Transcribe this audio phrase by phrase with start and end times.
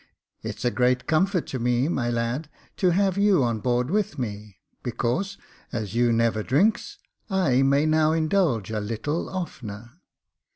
[0.41, 4.57] It's a great comfort to me, my lad, to have you on board with me,
[4.81, 5.37] because,
[5.71, 6.97] as you never drinks,
[7.29, 10.01] I may now indulge a little oftener.